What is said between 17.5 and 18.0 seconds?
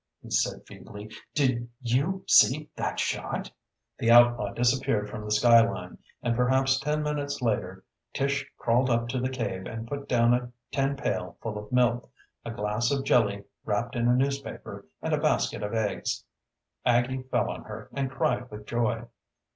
on her